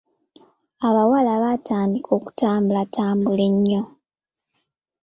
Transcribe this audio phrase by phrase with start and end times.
[0.87, 3.81] Abawala baatandika okutambulatambula ennyo.